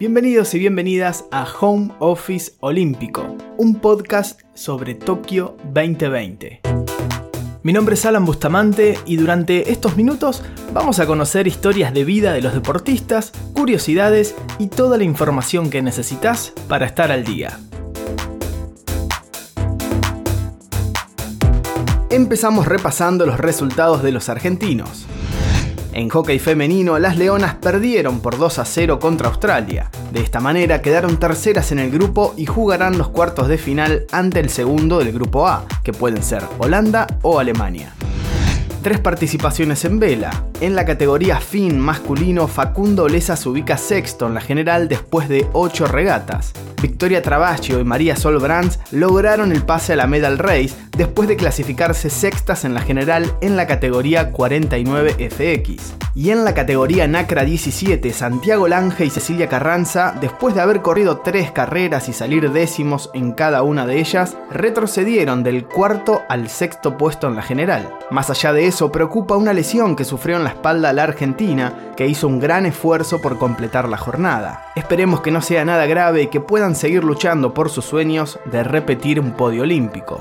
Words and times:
Bienvenidos 0.00 0.54
y 0.54 0.58
bienvenidas 0.58 1.26
a 1.30 1.46
Home 1.60 1.90
Office 1.98 2.52
Olímpico, 2.60 3.36
un 3.58 3.74
podcast 3.74 4.40
sobre 4.54 4.94
Tokio 4.94 5.58
2020. 5.74 6.62
Mi 7.62 7.74
nombre 7.74 7.96
es 7.96 8.06
Alan 8.06 8.24
Bustamante 8.24 8.98
y 9.04 9.16
durante 9.16 9.70
estos 9.70 9.98
minutos 9.98 10.42
vamos 10.72 11.00
a 11.00 11.06
conocer 11.06 11.46
historias 11.46 11.92
de 11.92 12.04
vida 12.06 12.32
de 12.32 12.40
los 12.40 12.54
deportistas, 12.54 13.32
curiosidades 13.52 14.34
y 14.58 14.68
toda 14.68 14.96
la 14.96 15.04
información 15.04 15.68
que 15.68 15.82
necesitas 15.82 16.54
para 16.66 16.86
estar 16.86 17.12
al 17.12 17.26
día. 17.26 17.60
Empezamos 22.08 22.66
repasando 22.66 23.26
los 23.26 23.38
resultados 23.38 24.02
de 24.02 24.12
los 24.12 24.30
argentinos. 24.30 25.06
En 26.00 26.08
hockey 26.08 26.38
femenino, 26.38 26.98
las 26.98 27.18
Leonas 27.18 27.56
perdieron 27.56 28.20
por 28.20 28.38
2 28.38 28.58
a 28.60 28.64
0 28.64 28.98
contra 28.98 29.28
Australia. 29.28 29.90
De 30.10 30.20
esta 30.20 30.40
manera 30.40 30.80
quedaron 30.80 31.18
terceras 31.18 31.72
en 31.72 31.78
el 31.78 31.90
grupo 31.90 32.32
y 32.38 32.46
jugarán 32.46 32.96
los 32.96 33.10
cuartos 33.10 33.48
de 33.48 33.58
final 33.58 34.06
ante 34.10 34.40
el 34.40 34.48
segundo 34.48 34.98
del 34.98 35.12
grupo 35.12 35.46
A, 35.46 35.66
que 35.84 35.92
pueden 35.92 36.22
ser 36.22 36.42
Holanda 36.58 37.06
o 37.20 37.38
Alemania 37.38 37.92
tres 38.82 39.00
participaciones 39.00 39.84
en 39.84 39.98
vela. 39.98 40.44
En 40.60 40.74
la 40.74 40.84
categoría 40.84 41.40
fin 41.40 41.78
masculino, 41.78 42.48
Facundo 42.48 43.08
Leza 43.08 43.36
se 43.36 43.48
ubica 43.48 43.76
sexto 43.76 44.26
en 44.26 44.34
la 44.34 44.40
general 44.40 44.88
después 44.88 45.28
de 45.28 45.46
ocho 45.52 45.86
regatas. 45.86 46.52
Victoria 46.80 47.22
Trabacio 47.22 47.78
y 47.78 47.84
María 47.84 48.16
Sol 48.16 48.38
Brands 48.38 48.78
lograron 48.90 49.52
el 49.52 49.62
pase 49.62 49.92
a 49.92 49.96
la 49.96 50.06
Medal 50.06 50.38
Race 50.38 50.74
después 50.96 51.28
de 51.28 51.36
clasificarse 51.36 52.10
sextas 52.10 52.64
en 52.64 52.74
la 52.74 52.80
general 52.80 53.34
en 53.40 53.56
la 53.56 53.66
categoría 53.66 54.32
49 54.32 55.30
FX. 55.30 55.94
Y 56.14 56.30
en 56.30 56.44
la 56.44 56.54
categoría 56.54 57.06
NACRA 57.06 57.44
17, 57.44 58.12
Santiago 58.12 58.66
Lange 58.66 59.04
y 59.04 59.10
Cecilia 59.10 59.48
Carranza, 59.48 60.14
después 60.20 60.54
de 60.54 60.60
haber 60.60 60.82
corrido 60.82 61.18
tres 61.18 61.52
carreras 61.52 62.08
y 62.08 62.12
salir 62.12 62.50
décimos 62.50 63.10
en 63.14 63.32
cada 63.32 63.62
una 63.62 63.86
de 63.86 64.00
ellas, 64.00 64.36
retrocedieron 64.50 65.44
del 65.44 65.64
cuarto 65.66 66.22
al 66.28 66.48
sexto 66.48 66.96
puesto 66.96 67.28
en 67.28 67.36
la 67.36 67.42
general. 67.42 67.94
Más 68.10 68.28
allá 68.28 68.52
de 68.52 68.66
eso, 68.70 68.92
preocupa 68.92 69.36
una 69.36 69.52
lesión 69.52 69.96
que 69.96 70.04
sufrió 70.04 70.36
en 70.36 70.44
la 70.44 70.50
espalda 70.50 70.92
la 70.92 71.02
Argentina, 71.02 71.92
que 71.96 72.06
hizo 72.06 72.28
un 72.28 72.38
gran 72.38 72.66
esfuerzo 72.66 73.20
por 73.20 73.36
completar 73.36 73.88
la 73.88 73.96
jornada. 73.96 74.72
Esperemos 74.76 75.22
que 75.22 75.32
no 75.32 75.42
sea 75.42 75.64
nada 75.64 75.86
grave 75.86 76.22
y 76.22 76.26
que 76.28 76.40
puedan 76.40 76.76
seguir 76.76 77.02
luchando 77.02 77.52
por 77.52 77.68
sus 77.68 77.84
sueños 77.84 78.38
de 78.44 78.62
repetir 78.62 79.18
un 79.18 79.32
podio 79.32 79.62
olímpico. 79.62 80.20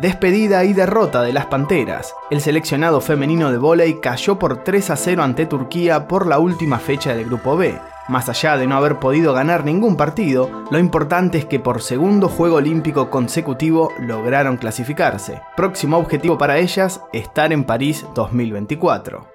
Despedida 0.00 0.64
y 0.64 0.72
derrota 0.72 1.22
de 1.22 1.32
las 1.32 1.46
Panteras. 1.46 2.12
El 2.28 2.40
seleccionado 2.40 3.00
femenino 3.00 3.52
de 3.52 3.58
vóley 3.58 4.00
cayó 4.00 4.36
por 4.36 4.64
3 4.64 4.90
a 4.90 4.96
0 4.96 5.22
ante 5.22 5.46
Turquía 5.46 6.08
por 6.08 6.26
la 6.26 6.40
última 6.40 6.80
fecha 6.80 7.14
del 7.14 7.26
Grupo 7.26 7.56
B. 7.56 7.78
Más 8.06 8.28
allá 8.28 8.58
de 8.58 8.66
no 8.66 8.76
haber 8.76 8.98
podido 8.98 9.32
ganar 9.32 9.64
ningún 9.64 9.96
partido, 9.96 10.64
lo 10.70 10.78
importante 10.78 11.38
es 11.38 11.46
que 11.46 11.58
por 11.58 11.80
segundo 11.80 12.28
juego 12.28 12.56
olímpico 12.56 13.08
consecutivo 13.08 13.90
lograron 13.98 14.58
clasificarse. 14.58 15.40
Próximo 15.56 15.96
objetivo 15.96 16.36
para 16.36 16.58
ellas, 16.58 17.00
estar 17.14 17.50
en 17.52 17.64
París 17.64 18.04
2024. 18.14 19.26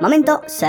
Momento, 0.00 0.40
se 0.46 0.66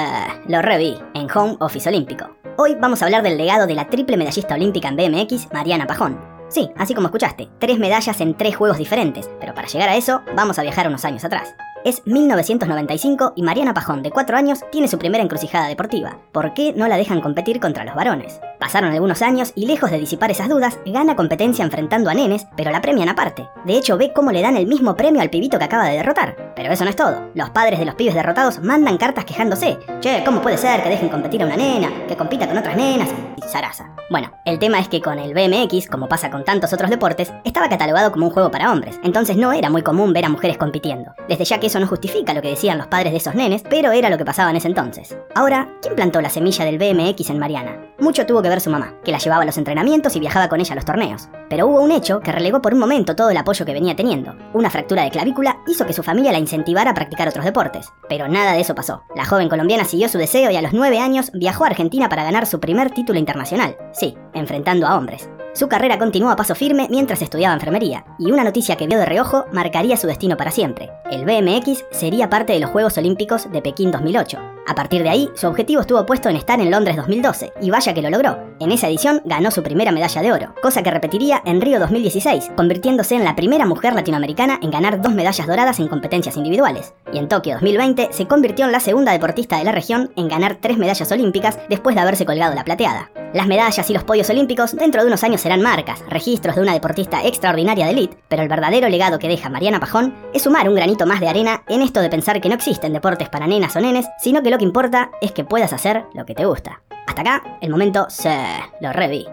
lo 0.48 0.62
reví 0.62 0.98
en 1.14 1.28
Home 1.34 1.56
Office 1.60 1.88
Olímpico. 1.88 2.36
Hoy 2.58 2.76
vamos 2.80 3.02
a 3.02 3.06
hablar 3.06 3.24
del 3.24 3.38
legado 3.38 3.68
de 3.68 3.76
la 3.76 3.90
triple 3.90 4.18
medallista 4.18 4.56
olímpica 4.56 4.90
en 4.90 4.98
BMX, 4.98 5.52
Mariana 5.54 5.88
Pajón. 5.88 6.20
Sí, 6.50 6.70
así 6.78 6.94
como 6.94 7.08
escuchaste, 7.08 7.50
tres 7.60 7.80
medallas 7.80 8.20
en 8.22 8.36
tres 8.36 8.56
juegos 8.56 8.78
diferentes, 8.78 9.30
pero 9.40 9.54
para 9.54 9.68
llegar 9.68 9.90
a 9.90 9.96
eso 9.96 10.22
vamos 10.36 10.60
a 10.60 10.62
viajar 10.62 10.88
unos 10.88 11.04
años 11.06 11.26
atrás. 11.26 11.56
Es 11.86 12.02
1995 12.08 13.34
y 13.36 13.44
Mariana 13.44 13.76
Pajón, 13.76 14.02
de 14.02 14.10
4 14.10 14.36
años, 14.36 14.62
tiene 14.72 14.88
su 14.88 14.98
primera 14.98 15.24
encrucijada 15.24 15.68
deportiva. 15.68 16.18
¿Por 16.32 16.56
qué 16.56 16.74
no 16.76 16.88
la 16.88 16.98
dejan 16.98 17.22
competir 17.22 17.60
contra 17.60 17.84
los 17.86 17.94
varones? 17.94 18.42
Pasaron 18.60 18.92
algunos 18.92 19.22
años 19.22 19.52
y 19.54 19.68
lejos 19.68 19.92
de 19.92 20.00
disipar 20.00 20.32
esas 20.32 20.50
dudas, 20.50 20.80
gana 20.88 21.16
competencia 21.16 21.64
enfrentando 21.64 22.10
a 22.10 22.16
nenes, 22.16 22.48
pero 22.58 22.72
la 22.72 22.82
premian 22.82 23.10
aparte. 23.10 23.48
De 23.66 23.78
hecho, 23.78 24.00
ve 24.00 24.14
cómo 24.16 24.32
le 24.32 24.42
dan 24.42 24.58
el 24.58 24.66
mismo 24.66 24.96
premio 24.96 25.22
al 25.22 25.30
pibito 25.30 25.60
que 25.60 25.66
acaba 25.66 25.88
de 25.88 25.98
derrotar. 25.98 26.54
Pero 26.56 26.74
eso 26.74 26.86
no 26.86 26.90
es 26.90 26.96
todo. 26.96 27.30
Los 27.36 27.52
padres 27.52 27.78
de 27.78 27.86
los 27.86 27.94
pibes 27.94 28.16
derrotados 28.16 28.62
mandan 28.62 28.98
cartas 28.98 29.26
quejándose. 29.26 29.78
Che, 30.00 30.24
¿cómo 30.26 30.42
puede 30.42 30.58
ser 30.58 30.82
que 30.82 30.90
dejen 30.90 31.10
competir 31.10 31.44
a 31.44 31.46
una 31.46 31.56
nena, 31.56 32.08
que 32.08 32.18
compita 32.18 32.48
con 32.48 32.58
otras 32.58 32.76
nenas? 32.76 33.10
Y 33.38 33.48
zaraza. 33.48 33.95
Bueno, 34.08 34.32
el 34.46 34.60
tema 34.60 34.80
es 34.80 34.88
que 34.88 35.02
con 35.02 35.18
el 35.18 35.34
BMX, 35.34 35.88
como 35.88 36.08
pasa 36.08 36.30
con 36.30 36.44
tantos 36.44 36.72
otros 36.74 36.92
deportes, 36.92 37.34
estaba 37.44 37.70
catalogado 37.70 38.12
como 38.12 38.28
un 38.28 38.32
juego 38.32 38.52
para 38.52 38.72
hombres. 38.72 39.00
Entonces 39.04 39.36
no 39.36 39.52
era 39.52 39.72
muy 39.72 39.82
común 39.82 40.14
ver 40.14 40.26
a 40.26 40.30
mujeres 40.30 40.58
compitiendo. 40.58 41.16
Desde 41.28 41.46
ya 41.46 41.60
que 41.60 41.68
eso 41.68 41.80
no 41.80 41.88
justifica 41.88 42.36
lo 42.36 42.42
que 42.44 42.50
decían 42.50 42.78
los 42.78 42.86
padres 42.86 43.14
de 43.14 43.18
esos 43.18 43.34
nenes, 43.34 43.64
pero 43.68 43.92
era 43.92 44.12
lo 44.12 44.20
que 44.20 44.26
pasaba 44.26 44.52
en 44.52 44.58
ese 44.58 44.68
entonces. 44.68 45.18
Ahora, 45.34 45.70
¿quién 45.82 45.96
plantó 45.96 46.22
la 46.22 46.30
semilla 46.30 46.66
del 46.66 46.78
BMX 46.78 47.32
en 47.32 47.40
Mariana? 47.40 47.80
Mucho 47.98 48.26
tuvo 48.26 48.42
que 48.42 48.50
ver 48.50 48.60
su 48.60 48.70
mamá, 48.70 48.94
que 49.06 49.12
la 49.12 49.20
llevaba 49.20 49.44
a 49.44 49.46
los 49.46 49.58
entrenamientos 49.58 50.16
y 50.16 50.20
viajaba 50.20 50.50
con 50.50 50.60
ella 50.60 50.74
a 50.74 50.76
los 50.76 50.84
torneos. 50.84 51.30
Pero 51.50 51.68
hubo 51.68 51.82
un 51.82 51.92
hecho 51.92 52.20
que 52.20 52.32
relegó 52.32 52.62
por 52.62 52.74
un 52.74 52.80
momento 52.80 53.16
todo 53.16 53.30
el 53.30 53.38
apoyo 53.38 53.66
que 53.66 53.74
venía 53.74 53.96
teniendo. 53.96 54.36
Una 54.54 54.70
fractura 54.70 55.04
de 55.04 55.12
clavícula 55.12 55.60
hizo 55.68 55.86
que 55.86 55.94
su 55.94 56.04
familia 56.04 56.34
la 56.34 56.40
incentivara 56.40 56.92
a 56.92 56.94
practicar 56.94 57.30
otros 57.30 57.46
deportes. 57.46 57.88
Pero 58.10 58.28
nada 58.28 58.54
de 58.54 58.60
eso 58.60 58.76
pasó. 58.76 59.04
La 59.16 59.26
joven 59.26 59.48
colombiana 59.48 59.86
siguió 59.86 60.10
su 60.10 60.18
deseo 60.18 60.52
y 60.52 60.58
a 60.58 60.62
los 60.62 60.74
9 60.74 61.00
años 61.00 61.32
viajó 61.34 61.64
a 61.64 61.68
Argentina 61.68 62.10
para 62.10 62.26
ganar 62.26 62.46
su 62.46 62.60
primer 62.60 62.92
título 62.92 63.18
internacional. 63.18 63.78
Sí, 63.94 64.18
enfrentando 64.34 64.88
a 64.88 64.98
hombres. 64.98 65.30
Su 65.54 65.70
carrera 65.70 65.98
continuó 65.98 66.32
a 66.32 66.36
paso 66.36 66.54
firme 66.54 66.88
mientras 66.92 67.22
estudiaba 67.22 67.54
enfermería, 67.54 68.06
y 68.20 68.30
una 68.30 68.44
noticia 68.44 68.76
que 68.76 68.88
vio 68.88 69.00
de 69.00 69.06
reojo 69.06 69.46
marcaría 69.54 69.96
su 69.96 70.06
destino 70.06 70.36
para 70.36 70.52
siempre. 70.52 70.92
El 71.10 71.24
BMX 71.24 71.86
sería 71.92 72.30
parte 72.30 72.52
de 72.52 72.60
los 72.60 72.72
Juegos 72.72 72.98
Olímpicos 72.98 73.50
de 73.50 73.62
Pekín 73.62 73.90
2008. 73.90 74.55
A 74.68 74.74
partir 74.74 75.04
de 75.04 75.10
ahí, 75.10 75.30
su 75.36 75.46
objetivo 75.46 75.82
estuvo 75.82 76.04
puesto 76.08 76.28
en 76.28 76.36
estar 76.36 76.60
en 76.60 76.72
Londres 76.72 76.96
2012, 76.96 77.54
y 77.62 77.70
vaya 77.70 77.94
que 77.94 78.02
lo 78.02 78.10
logró. 78.10 78.40
En 78.60 78.72
esa 78.72 78.88
edición 78.88 79.22
ganó 79.24 79.52
su 79.52 79.62
primera 79.62 79.92
medalla 79.92 80.22
de 80.24 80.32
oro, 80.32 80.56
cosa 80.60 80.82
que 80.82 80.90
repetiría 80.90 81.44
en 81.46 81.62
Río 81.62 81.80
2016, 81.80 82.52
convirtiéndose 82.56 83.14
en 83.14 83.24
la 83.24 83.36
primera 83.36 83.68
mujer 83.68 83.94
latinoamericana 83.94 84.60
en 84.64 84.72
ganar 84.72 85.02
dos 85.02 85.14
medallas 85.14 85.46
doradas 85.46 85.80
en 85.80 85.88
competencias 85.88 86.36
individuales. 86.36 86.96
Y 87.14 87.20
en 87.20 87.28
Tokio 87.28 87.54
2020 87.54 88.10
se 88.12 88.26
convirtió 88.26 88.66
en 88.66 88.72
la 88.72 88.80
segunda 88.80 89.12
deportista 89.12 89.60
de 89.60 89.66
la 89.66 89.72
región 89.72 90.12
en 90.16 90.28
ganar 90.28 90.58
tres 90.60 90.80
medallas 90.80 91.12
olímpicas 91.12 91.60
después 91.70 91.96
de 91.96 92.02
haberse 92.02 92.26
colgado 92.26 92.56
la 92.56 92.64
plateada. 92.64 93.12
Las 93.36 93.48
medallas 93.48 93.90
y 93.90 93.94
los 93.94 94.06
podios 94.06 94.30
olímpicos 94.30 94.76
dentro 94.76 95.02
de 95.02 95.08
unos 95.08 95.24
años 95.26 95.42
serán 95.42 95.62
marcas, 95.62 96.00
registros 96.08 96.56
de 96.56 96.62
una 96.62 96.74
deportista 96.74 97.26
extraordinaria 97.26 97.86
de 97.86 97.92
elite, 97.92 98.18
pero 98.30 98.42
el 98.42 98.48
verdadero 98.48 98.88
legado 98.88 99.20
que 99.20 99.28
deja 99.28 99.50
Mariana 99.50 99.82
Pajón 99.82 100.16
es 100.34 100.44
sumar 100.44 100.70
un 100.70 100.76
granito 100.76 101.06
más 101.06 101.20
de 101.20 101.28
arena 101.28 101.64
en 101.68 101.82
esto 101.82 102.00
de 102.00 102.10
pensar 102.10 102.40
que 102.40 102.48
no 102.48 102.56
existen 102.56 102.94
deportes 102.94 103.28
para 103.28 103.46
nenas 103.46 103.76
o 103.76 103.82
nenes, 103.82 104.06
sino 104.20 104.42
que 104.42 104.55
lo 104.56 104.60
que 104.60 104.64
importa 104.64 105.12
es 105.20 105.34
que 105.34 105.44
puedas 105.44 105.74
hacer 105.74 106.06
lo 106.14 106.26
que 106.26 106.34
te 106.34 106.46
gusta. 106.46 106.82
Hasta 107.08 107.22
acá, 107.24 107.58
el 107.60 107.72
momento 107.72 108.06
se 108.10 108.34
lo 108.80 108.94
reví. 108.94 109.28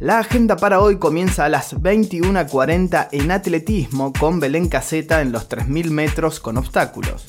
La 0.00 0.18
agenda 0.18 0.56
para 0.56 0.80
hoy 0.80 0.98
comienza 0.98 1.44
a 1.44 1.48
las 1.48 1.80
21.40 1.80 3.10
en 3.12 3.30
atletismo 3.30 4.12
con 4.12 4.40
Belén 4.40 4.68
Caseta 4.68 5.22
en 5.22 5.30
los 5.30 5.48
3.000 5.48 5.90
metros 5.90 6.40
con 6.40 6.56
obstáculos. 6.56 7.24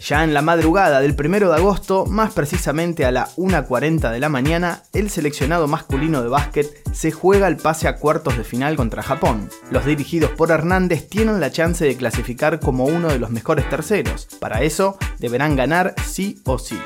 Ya 0.00 0.24
en 0.24 0.32
la 0.32 0.40
madrugada 0.40 1.00
del 1.00 1.14
1 1.18 1.50
de 1.50 1.54
agosto, 1.54 2.06
más 2.06 2.32
precisamente 2.32 3.04
a 3.04 3.12
la 3.12 3.28
1.40 3.36 4.10
de 4.10 4.18
la 4.18 4.30
mañana, 4.30 4.82
el 4.94 5.10
seleccionado 5.10 5.68
masculino 5.68 6.22
de 6.22 6.28
básquet 6.28 6.66
se 6.90 7.12
juega 7.12 7.46
el 7.48 7.58
pase 7.58 7.86
a 7.86 7.96
cuartos 7.96 8.38
de 8.38 8.44
final 8.44 8.76
contra 8.76 9.02
Japón. 9.02 9.50
Los 9.70 9.84
dirigidos 9.84 10.30
por 10.30 10.52
Hernández 10.52 11.06
tienen 11.08 11.38
la 11.38 11.50
chance 11.50 11.84
de 11.84 11.96
clasificar 11.96 12.60
como 12.60 12.86
uno 12.86 13.08
de 13.08 13.18
los 13.18 13.30
mejores 13.30 13.68
terceros. 13.68 14.26
Para 14.40 14.62
eso, 14.62 14.96
deberán 15.18 15.54
ganar 15.54 15.94
sí 16.06 16.40
o 16.44 16.58
sí. 16.58 16.78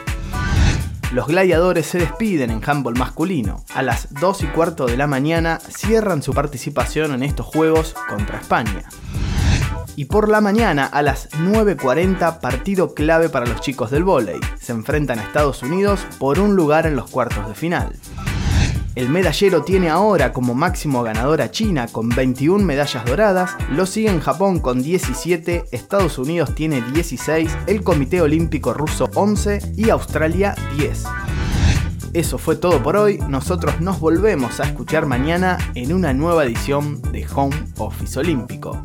Los 1.13 1.29
gladiadores 1.29 1.87
se 1.87 1.99
despiden 1.99 2.51
en 2.51 2.61
handball 2.67 2.99
masculino. 2.99 3.65
A 3.73 3.83
las 3.83 4.13
2 4.15 4.43
y 4.43 4.47
cuarto 4.49 4.87
de 4.87 4.97
la 4.97 5.07
mañana 5.07 5.61
cierran 5.61 6.21
su 6.21 6.35
participación 6.35 7.15
en 7.15 7.23
estos 7.23 7.47
juegos 7.47 7.95
contra 8.09 8.39
España. 8.39 8.83
Y 9.97 10.07
por 10.07 10.29
la 10.29 10.41
mañana 10.41 10.87
a 10.87 11.03
las 11.03 11.31
9.40 11.31 12.41
partido 12.41 12.95
clave 12.95 13.29
para 13.29 13.47
los 13.47 13.61
chicos 13.61 13.91
del 13.91 14.05
vóley. 14.05 14.41
Se 14.61 14.73
enfrentan 14.73 15.19
a 15.19 15.23
Estados 15.23 15.63
Unidos 15.63 16.07
por 16.19 16.41
un 16.41 16.57
lugar 16.57 16.87
en 16.87 16.97
los 16.97 17.11
cuartos 17.11 17.47
de 17.47 17.55
final. 17.55 17.93
El 18.95 19.09
medallero 19.09 19.63
tiene 19.63 19.89
ahora 19.89 20.33
como 20.33 20.55
máximo 20.55 21.03
ganador 21.03 21.43
a 21.43 21.51
China 21.51 21.89
con 21.91 22.11
21 22.11 22.65
medallas 22.65 23.05
doradas, 23.05 23.57
lo 23.71 23.87
sigue 23.87 24.09
en 24.09 24.21
Japón 24.21 24.61
con 24.61 24.83
17, 24.85 25.65
Estados 25.73 26.17
Unidos 26.17 26.55
tiene 26.55 26.81
16, 26.93 27.51
el 27.67 27.83
Comité 27.83 28.21
Olímpico 28.21 28.73
Ruso 28.73 29.11
11 29.17 29.73
y 29.77 29.91
Australia 29.91 30.55
10. 30.79 31.05
Eso 32.13 32.39
fue 32.39 32.55
todo 32.55 32.85
por 32.85 32.97
hoy, 32.97 33.19
nosotros 33.29 33.81
nos 33.81 33.99
volvemos 33.99 34.61
a 34.61 34.65
escuchar 34.65 35.07
mañana 35.07 35.59
en 35.75 35.93
una 35.93 36.13
nueva 36.13 36.45
edición 36.45 37.03
de 37.11 37.27
Home 37.35 37.57
Office 37.79 38.17
Olímpico. 38.21 38.85